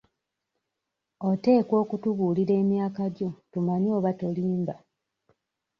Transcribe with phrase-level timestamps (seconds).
[1.29, 4.75] Oteekwa okutubuulira emyaka gyo tumanye oba tolimba.